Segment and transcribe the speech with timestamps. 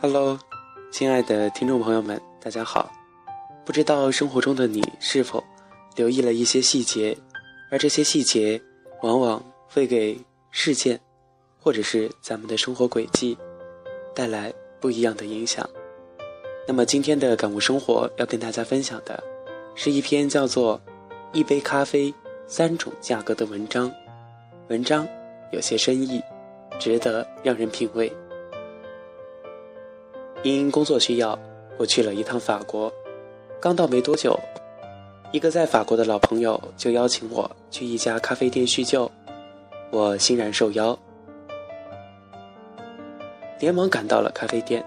[0.00, 0.38] Hello，
[0.92, 2.92] 亲爱的听众朋友们，大家好。
[3.64, 5.42] 不知道生活中的你是否
[5.96, 7.18] 留意了一些细节，
[7.72, 8.62] 而这些细节
[9.02, 10.16] 往往会给
[10.52, 11.00] 事件，
[11.60, 13.36] 或者是咱们的生活轨迹
[14.14, 15.68] 带来不一样的影响。
[16.68, 19.20] 那么今天的感悟生活要跟大家分享的，
[19.74, 20.80] 是一篇叫做
[21.36, 22.14] 《一杯咖啡
[22.46, 23.92] 三种价格》的文章。
[24.70, 25.04] 文章
[25.50, 26.22] 有些深意，
[26.78, 28.10] 值得让人品味。
[30.44, 31.36] 因工作需要，
[31.76, 32.92] 我去了一趟法国。
[33.60, 34.38] 刚到没多久，
[35.32, 39.10] 一个在法国的老朋友就邀请我去一家咖啡店叙旧，
[39.90, 40.96] 我欣然受邀，
[43.58, 44.84] 连忙赶到了咖啡店。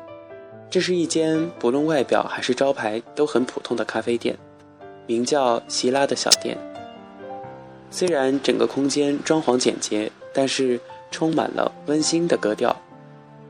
[0.70, 4.34] 这是一间不论外表还是招牌都很普通的咖啡店，
[5.08, 6.58] 名叫席拉的小店。
[7.94, 10.80] 虽然整个空间装潢简洁，但是
[11.12, 12.76] 充满了温馨的格调，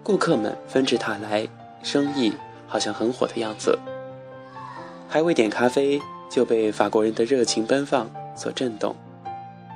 [0.04, 1.48] 顾客们纷至沓来，
[1.82, 2.34] 生意
[2.68, 3.80] 好像很火的样子。
[5.08, 5.98] 还未点咖啡，
[6.30, 8.94] 就被法国人的热情奔放所震动。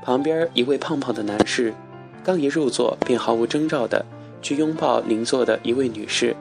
[0.03, 1.73] 旁边一位胖胖的男士，
[2.21, 4.05] 刚一入座便毫无征兆的
[4.41, 6.35] 去拥抱邻座的一位女士。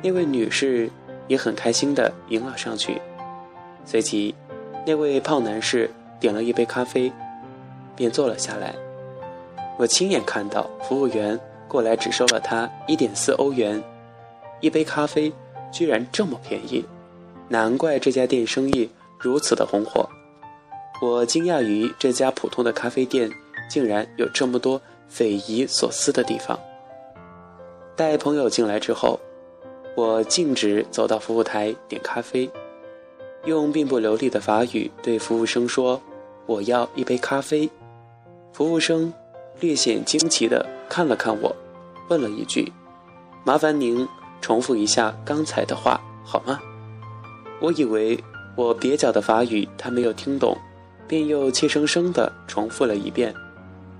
[0.00, 0.88] 那位女士
[1.28, 3.02] 也很开心的迎了上去。
[3.84, 4.34] 随即，
[4.86, 7.12] 那位胖男士点了一杯咖啡，
[7.96, 8.74] 便坐了下来。
[9.78, 13.82] 我亲眼看到服务员过来只收了他一点四欧元，
[14.60, 15.32] 一杯咖啡
[15.72, 16.84] 居然这么便宜。
[17.48, 20.08] 难怪这家店生意如此的红火。
[21.02, 23.30] 我惊讶于这家普通的咖啡店
[23.68, 26.58] 竟然有这么多匪夷所思的地方。
[27.96, 29.18] 带朋友进来之后，
[29.96, 32.48] 我径直走到服务台点咖啡，
[33.44, 36.00] 用并不流利的法语对服务生说
[36.46, 37.68] ：“我要一杯咖啡。”
[38.54, 39.12] 服务生
[39.58, 41.54] 略显惊奇地看了看我，
[42.08, 42.72] 问了一句
[43.42, 44.06] ：“麻烦您
[44.40, 46.60] 重复一下刚才的话好吗？”
[47.60, 48.16] 我以为
[48.54, 50.56] 我蹩脚的法语他没有听懂，
[51.08, 53.34] 便又怯生生地重复了一遍：“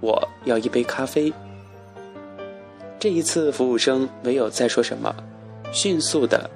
[0.00, 1.32] 我要一杯咖啡。”
[3.00, 5.12] 这一次服务生没有再说什么，
[5.72, 6.48] 迅速地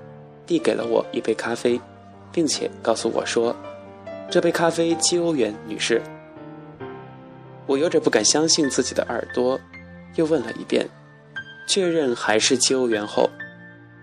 [0.47, 1.81] 递给了我一杯咖啡，
[2.31, 3.57] 并且告诉我说
[4.31, 6.01] ：“这杯咖啡七欧元，女士。”
[7.69, 9.61] 我有点不敢相信自己的耳朵，
[10.17, 10.89] 又问了一遍，
[11.69, 13.31] 确认还是七欧元后，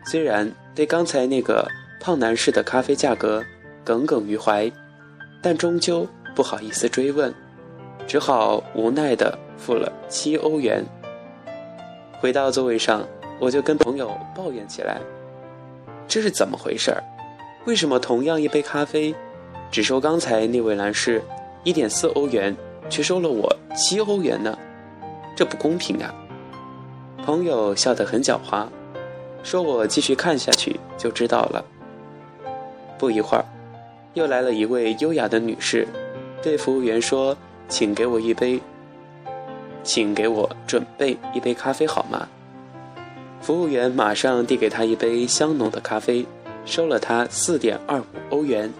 [0.05, 1.67] 虽然对刚才那个。
[1.97, 3.43] 胖男士的咖啡价格
[3.83, 4.71] 耿耿于怀，
[5.41, 7.33] 但终究不好意思追问，
[8.05, 10.85] 只好无奈地付了七欧元。
[12.19, 13.03] 回到座位上，
[13.39, 15.01] 我就跟朋友抱怨起来
[16.07, 17.01] ：“这是怎么回事儿？
[17.65, 19.15] 为什么同样一杯咖啡，
[19.71, 21.19] 只收刚才那位男士
[21.63, 22.55] 一点四欧元，
[22.89, 24.57] 却收了我七欧元呢？
[25.35, 26.13] 这不公平啊！”
[27.25, 28.67] 朋友笑得很狡猾，
[29.43, 31.65] 说我继续看下去就知道了。
[32.97, 33.45] 不一会儿，
[34.13, 35.87] 又来了一位优雅的女士，
[36.41, 37.35] 对服务员说
[37.67, 38.61] ：“请给我一杯，
[39.83, 42.27] 请给我准备一杯咖啡好吗？”
[43.41, 46.25] 服务员马上递给她一杯香浓的咖啡，
[46.65, 48.71] 收了她四点二五欧元。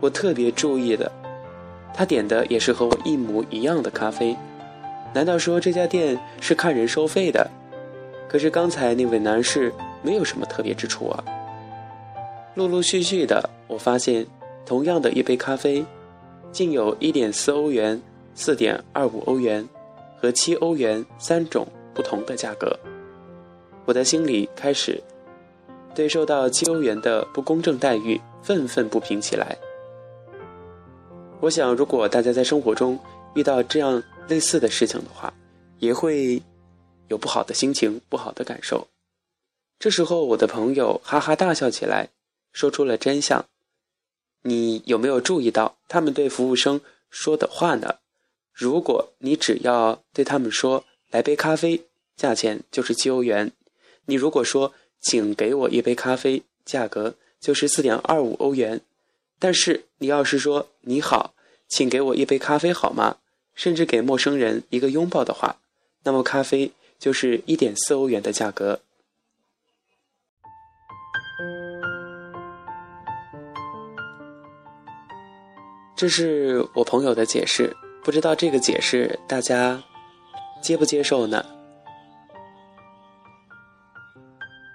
[0.00, 1.12] 我特别注意的，
[1.94, 4.36] 他点的也是和我一模一样的咖啡。
[5.12, 7.50] 难道说这家店是看人收费的？
[8.28, 11.24] 可是刚才那位男士没有什么特别之处啊。
[12.54, 14.26] 陆陆续续的，我发现，
[14.64, 15.84] 同样的一杯咖啡，
[16.52, 18.00] 竟有一点四欧元、
[18.34, 19.68] 四点二五欧元
[20.20, 22.78] 和七欧元三种不同的价格。
[23.84, 25.02] 我的心里开始
[25.94, 29.56] 对受到七欧元的不公正待遇愤愤不平起来。
[31.40, 32.98] 我想，如果大家在生活中
[33.34, 35.32] 遇到这样类似的事情的话，
[35.78, 36.42] 也会
[37.08, 38.86] 有不好的心情、不好的感受。
[39.78, 42.10] 这时候，我的朋友哈哈大笑起来。
[42.52, 43.46] 说出了真相，
[44.42, 47.98] 你有没有注意到他们对服务生说的话呢？
[48.52, 51.84] 如果你只要对他们说“来杯咖啡”，
[52.16, 53.50] 价钱就是七欧元；
[54.06, 58.80] 你如果说“请给我一杯咖啡”，价格就是四点二五欧元。
[59.40, 61.32] 但是你要是说“你好，
[61.66, 63.16] 请给我一杯咖啡好吗”，
[63.56, 65.56] 甚至给陌生人一个拥抱的话，
[66.04, 68.80] 那么咖啡就是一点四欧元的价格。
[75.96, 79.82] 这是我朋友的解释，不知道这个解释大家
[80.62, 81.44] 接不接受呢？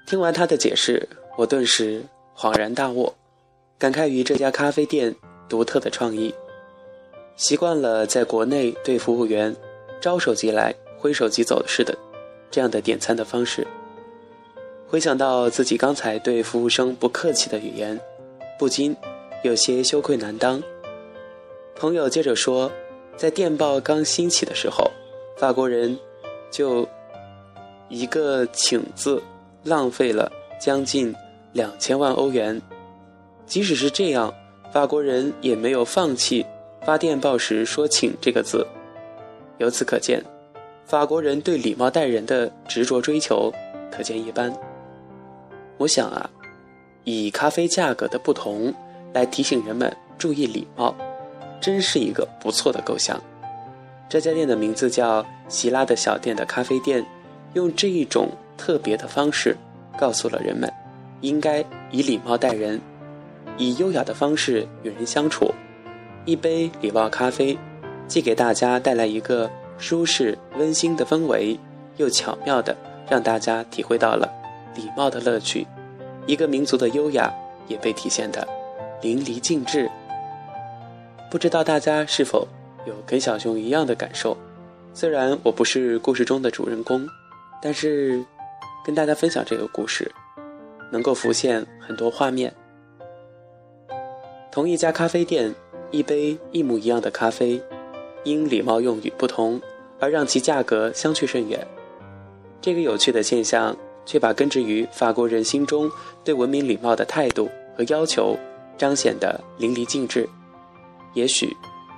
[0.05, 3.15] 听完他的解释，我顿时恍然大悟，
[3.77, 5.15] 感慨于这家咖啡店
[5.49, 6.33] 独特的创意。
[7.35, 9.53] 习惯了在国内对服务员
[9.99, 11.93] 招手即来、挥手即走似的
[12.49, 13.67] 这样的点餐的方式。
[14.87, 17.99] 回想到自己刚才对服务生不客气的语言，
[18.57, 18.95] 不禁
[19.43, 20.61] 有些羞愧难当。
[21.75, 22.71] 朋友接着说，
[23.17, 24.89] 在电报刚兴起的时候，
[25.35, 25.99] 法国人
[26.49, 26.87] 就
[27.89, 29.21] 一个“请”字
[29.63, 30.31] 浪费了
[30.61, 31.13] 将近
[31.51, 32.61] 两千万欧元。
[33.45, 34.33] 即使是这样，
[34.71, 36.45] 法国人也没有放弃
[36.85, 38.65] 发电报时说“请”这个字。
[39.57, 40.23] 由此可见，
[40.85, 43.53] 法国人对礼貌待人的执着追求
[43.91, 44.53] 可见一斑。
[45.77, 46.29] 我想啊，
[47.03, 48.73] 以咖啡价格的不同
[49.13, 50.95] 来提醒人们注意礼貌，
[51.61, 53.21] 真是一个不错的构想。
[54.09, 57.05] 这家店的名字叫“希拉的小店”的咖啡店，
[57.53, 59.55] 用这一种特别的方式，
[59.97, 60.71] 告诉了人们，
[61.21, 62.79] 应该以礼貌待人。
[63.57, 65.53] 以优雅的方式与人相处，
[66.25, 67.57] 一杯礼貌咖啡，
[68.07, 71.57] 既给大家带来一个舒适温馨的氛围，
[71.97, 72.75] 又巧妙的
[73.09, 74.29] 让大家体会到了
[74.75, 75.65] 礼貌的乐趣，
[76.25, 77.33] 一个民族的优雅
[77.67, 78.47] 也被体现的
[79.01, 79.89] 淋漓尽致。
[81.31, 82.47] 不知道大家是否
[82.85, 84.35] 有跟小熊一样的感受？
[84.93, 87.05] 虽然我不是故事中的主人公，
[87.61, 88.23] 但是
[88.85, 90.11] 跟大家分享这个故事，
[90.91, 92.53] 能够浮现很多画面。
[94.55, 95.53] 同一家咖啡店，
[95.91, 97.61] 一杯一模一样的咖啡，
[98.23, 99.59] 因礼貌用语不同
[99.99, 101.67] 而让其价格相去甚远。
[102.61, 103.75] 这个有趣的现象，
[104.05, 105.91] 却把根植于法国人心中
[106.23, 108.37] 对文明礼貌的态度和要求
[108.77, 110.25] 彰显得淋漓尽致。
[111.15, 111.53] 也许，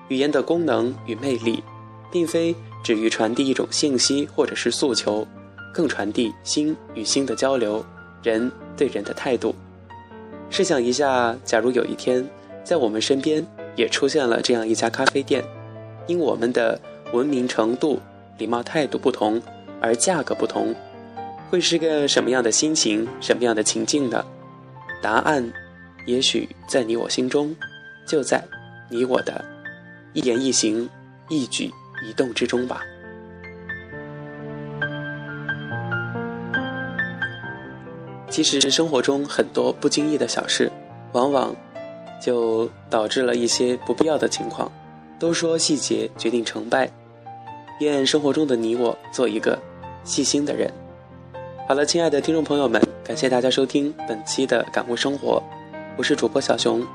[0.07, 1.63] 语言的功能与魅力，
[2.11, 5.27] 并非止于传递一种信息或者是诉求，
[5.71, 7.85] 更传递心与心的交流，
[8.23, 9.53] 人对人的态度。
[10.49, 12.27] 试想一下，假如有一天。
[12.67, 13.47] 在我们身边
[13.77, 15.41] 也出现了这样一家咖啡店，
[16.05, 16.77] 因我们的
[17.13, 17.97] 文明程度、
[18.37, 19.41] 礼貌态度不同
[19.79, 20.75] 而价格不同，
[21.49, 24.21] 会是个什么样的心情、什么样的情境呢？
[25.01, 25.49] 答案，
[26.05, 27.55] 也许在你我心中，
[28.05, 28.43] 就在
[28.89, 29.45] 你我的
[30.11, 30.89] 一言一行、
[31.29, 31.71] 一举
[32.05, 32.81] 一动之中吧。
[38.29, 40.69] 其实生活中很多不经意的小事，
[41.13, 41.55] 往往。
[42.19, 44.71] 就导致了一些不必要的情况。
[45.19, 46.87] 都说细节决定成败，
[47.79, 49.57] 愿生活中的你我做一个
[50.03, 50.71] 细心的人。
[51.67, 55.41] 好了，亲爱的听众朋友们，感谢大家收听本期的感悟生活，
[55.97, 56.85] 我是主播小熊，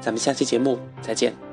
[0.00, 1.47] 咱们下期节目再见。